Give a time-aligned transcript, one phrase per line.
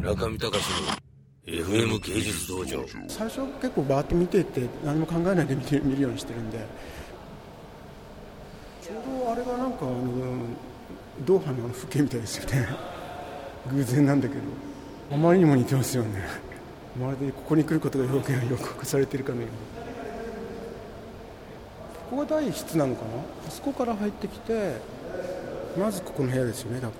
[0.00, 0.64] 中見隆
[1.46, 2.82] の FM 芸術道場。
[3.06, 6.58] 最初結構バーッと見ていって何も考えないで見て見るようにしてるんで。
[8.82, 9.98] ちょうどあれがなんかあの
[11.26, 12.66] ドーハの風景みたいですよね。
[13.72, 14.40] 偶然なんだけど。
[15.12, 16.24] あまりにも似てますよね。
[16.98, 19.56] まるでここに来ることが表現が予告されてるかのように。
[22.10, 23.08] ここが第一室なのかな？
[23.48, 24.76] あそこから入ってきて
[25.78, 26.90] まずここの部屋ですよねこ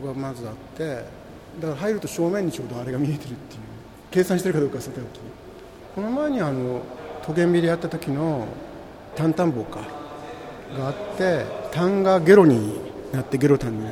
[0.00, 1.04] こがまずあって
[1.60, 3.60] だから入ると正面にちょうどあれが見えてるっていう。
[4.10, 5.06] 計算してるかどうかはさておき。
[5.94, 6.82] この前にあの
[7.24, 8.46] トゲンビでやった時の
[9.14, 9.80] タンタン棒か
[10.76, 12.80] があってタンがゲロに
[13.12, 13.86] なってゲロタンに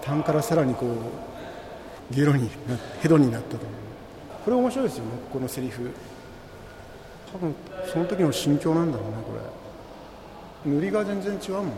[0.00, 3.66] タンからさらにこうゲロになってヘドになったと
[4.44, 5.90] これ面白いですよねここのセリフ。
[7.32, 7.54] 多分
[7.92, 9.32] その時の心境なんだろうねこ
[10.66, 10.72] れ。
[10.72, 11.72] 塗りが全然違うもんね。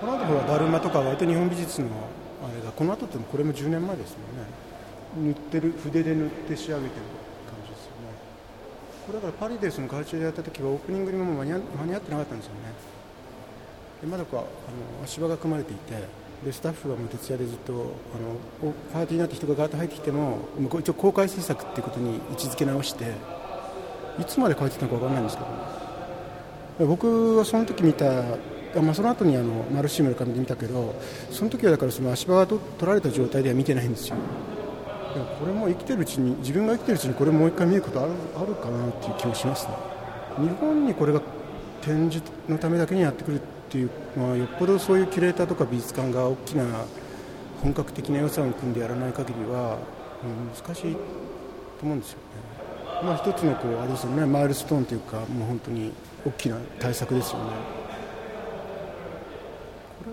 [0.00, 1.88] この後ほらだるまとか割と日本美術の
[2.42, 4.16] あれがこの後ってこれも10年前です
[5.16, 5.32] もんね。
[5.32, 6.90] 塗ってる筆で塗って仕上げてる
[7.48, 8.14] 感じですよね。
[9.06, 12.58] これだからパリでそのカルチャーでやった時はオープニングにも間に合間に合ってなかったんですよね。
[14.02, 14.46] でまだこうあの
[15.04, 15.94] 足場が組まれていて
[16.44, 23.06] でスタッフがもう徹夜でずっとあのパーティーになって人がガーッと入ってきてももう一応公開制作っていうことに位置づけ直して
[24.20, 25.42] いつまで書いてたのか分からないんですけ
[26.84, 28.06] ど僕はその時見た
[28.76, 30.94] まあ、その後にあのマルシームの紙で見たけど
[31.30, 34.16] その時はだからその足場が取られた状態では見てないんですよ。
[35.14, 39.72] でもこれも生きてるうちに自分が生きてるうちにこれもう一回見ることあるあるかなっていう気もしますね。
[40.38, 41.22] 日本にこれが
[41.80, 46.64] 展示のためだけにやってくるっていうのはよっぽどそういうキュレーターとか美術館が大きな
[47.62, 49.78] 本格的な予算を組んでやらない限りは、
[50.22, 50.98] うん、難しいと
[51.82, 52.58] 思うんですよね。
[53.02, 55.92] まあ一つのこうあれですよねマイルストーンというかもう本当に
[56.26, 57.44] 大きな対策ですよね。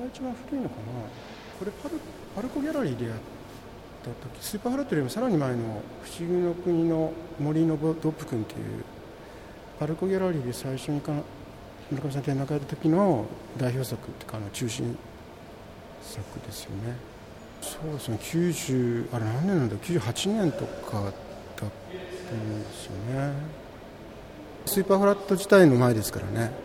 [0.07, 0.81] 一番古いのかな。
[1.59, 1.95] これパル
[2.35, 3.13] パルコギャラリーでやっ
[4.03, 8.83] た時スーパーハラットよりもさらに前の「不思議の国の森のドップ君」っていう
[9.79, 11.13] パルコギャラリーで最初にか
[11.89, 13.25] 村上さん展覧会やった時の
[13.57, 14.97] 代表作っていうかあの中心
[16.01, 16.95] 作ですよね。
[17.61, 18.19] そうですね。
[18.21, 21.13] 90あれ何年なんだ98年とかだっ
[21.55, 21.73] たんで
[22.73, 23.33] すよね。
[24.65, 26.64] スーパーフラット自体の前ですからね。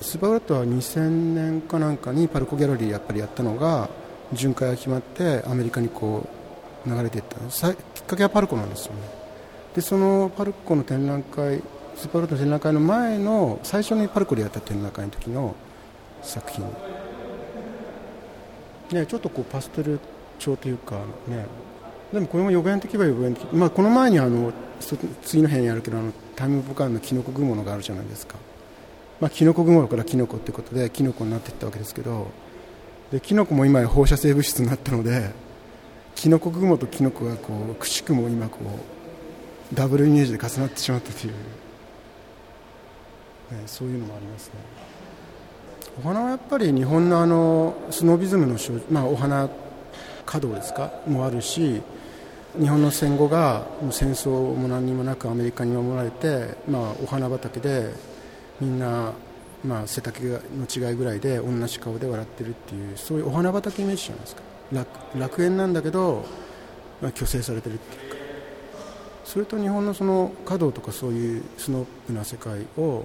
[0.00, 3.88] スーパーフラットは2000年かなんかにパルコギャラリーやっぱりやったのが
[4.32, 6.28] 巡回が決まってアメリカにこ
[6.86, 7.36] う流れていった。
[7.40, 9.00] きっかけはパルコなんですよね。
[9.74, 11.62] でそのパルコの展覧会
[11.96, 15.54] スーパーフラットの展覧会の前の最初にパルコでやった展覧会の時の
[16.22, 16.64] 作品。
[18.92, 19.98] ねちょっとこうパステル
[20.38, 21.46] 調というかね。
[22.12, 24.52] でもこれも予言的は予言的、まあ、この前にあの
[25.22, 28.36] 次の部屋にあるけどあのタイムボカンのキノコ雲のがあるじゃないですか。
[29.20, 32.30] まあ、キノコ雲からキノコってことでキノコになっていったわけですけど
[33.10, 35.30] でキノコも今放射性物質になったので
[36.14, 38.58] キノコ雲とキノコがこうくしくも今こ
[39.72, 41.38] うダブルイメージで重なってしまったという、ね、
[43.66, 44.54] そういうのもありますね。
[45.98, 48.56] お花はやっぱり日本のあのスノービズムの、
[48.90, 49.48] まあ、お花
[50.24, 50.92] 華道ですか？
[51.06, 51.82] もあるし
[52.58, 57.92] 日本の戦後がもう戦争も何にもなくアメリカに守られて、まあ、お花畑で
[58.60, 59.12] みんな、
[59.64, 64.42] まあ、背丈の違いぐらいで同じ顔で笑ってるっていうそういうお花畑イメージじゃないですか。
[64.72, 66.24] 楽楽園なんだけど、
[67.00, 68.16] まあ、虚勢されてるっていうか。
[69.24, 73.04] それと日本のその華道とかそういうスノッブな世界を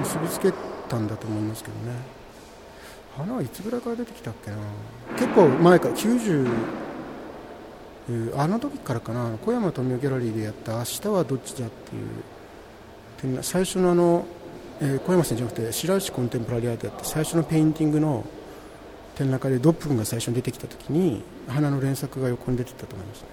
[0.00, 0.52] 結びつけ
[0.88, 1.92] たんだと思いますけどね。
[3.16, 4.56] 花はいつぐらいから出てきたっけな。
[5.16, 6.48] 結構前から90
[8.36, 9.36] あの時からかな。
[9.44, 14.26] 小山登美夫ギャラリーでやった「明日はどっちだ」っていう最初のあの
[14.80, 18.24] えー、小山さんじゃなくて白石コンテンポラリアートって最初のペインティングの
[19.14, 23.28] 展覧会で DOB君が最初に出てきた時に花の連作が横に出てたと思いますね。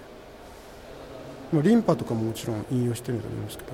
[1.51, 3.71] まあ、リンパとかももちろん引用してると思いますけど。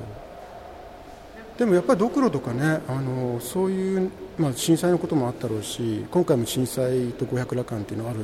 [1.59, 8.19] でもやっぱりドクロとかねあのそういう、まあ、震災のこともあったろうし今回も震災と五百羅漢っていうのがある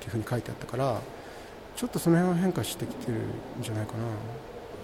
[0.00, 0.98] ていうふうに書いてあったから
[1.76, 3.98] ちょっとその辺は変化してきてるんじゃないかな。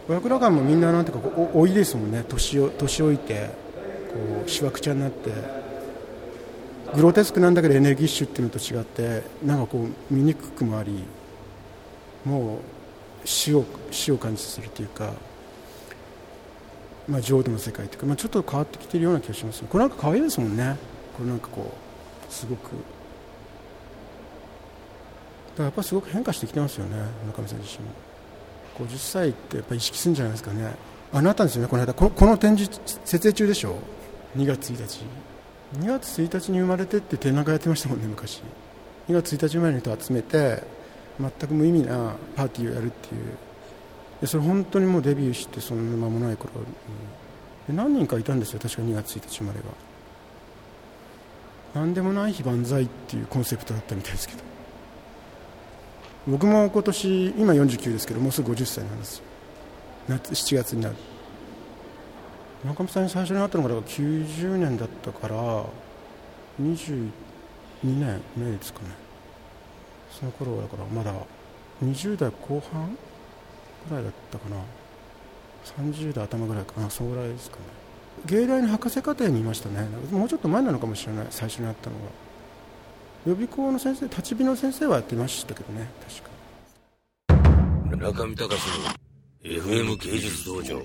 [0.06, 2.24] 五百羅漢もみんななんていうか老いですもんね。
[2.28, 3.67] 年を年老いて。
[4.08, 5.30] こうしわくちゃになって
[6.94, 11.04] グロテスクなんだけどエネルギッシュっていうのと違ってなんかこう見にくくもあり
[12.24, 12.58] もう
[13.24, 15.12] 死を死を感じさせるというか、
[17.06, 20.76] まあ、浄土の世界というか、まあ、ちょっと変わってきているような気がしますこれなんか可愛いですもんね。
[21.16, 21.72] これなんかこ
[22.28, 22.62] うすごく。
[22.62, 22.74] だか
[25.58, 26.96] らやっぱすごく変化してきてますよね
[27.26, 27.90] 村上さん自身も。
[28.88, 30.74] 50歳ってやっぱ意識するんじゃないですかね。
[31.12, 31.92] あなたですよねこの間。
[31.92, 33.76] この展示設営中でしょ。
[34.38, 35.04] 2月1日。
[35.80, 38.40] 2月1日に生まれてって展覧会やってましたもんね昔。
[39.08, 40.62] 2月1日生まれの人集めて
[41.18, 43.36] 全く無意味なパーティーをやるっていう。
[44.20, 46.66] でそれ本当にもうデビューしてそんな間もない頃に。
[47.66, 49.64] で何人かいたんですよ確か2月1日生までが。
[51.74, 54.42] 何でもない日万歳っていうコンセプトだったみたいですけど。
[56.28, 59.24] 僕も今年今49ですけどもうすぐ50歳なんですよ。
[60.06, 60.94] 夏7月になる。
[62.64, 65.64] 中村さんに最初に会ったのがだから90年だったから
[66.60, 67.10] 22
[67.84, 68.86] 年目ですかね。
[70.10, 71.14] その頃はだからまだ
[71.84, 72.96] 20代後半
[73.88, 74.56] ぐらいだったかな。
[75.64, 76.90] 30代頭ぐらいかな。
[76.90, 77.62] そのぐらいですかね。
[78.26, 79.86] 芸大の博士課程にいましたね。
[80.10, 81.26] もうちょっと前なのかもしれない。
[81.30, 82.02] 最初に会ったのが。
[83.26, 85.88] 予備校の先生立ち火の先生はやってましたけどね。
[86.08, 87.96] 確か。
[87.96, 88.88] 中見隆の
[89.44, 90.82] FM 芸術道場。